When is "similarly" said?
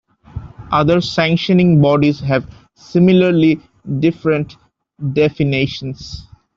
2.73-3.59